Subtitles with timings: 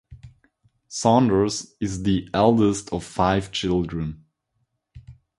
[0.87, 4.25] Saunders is the eldest of five children.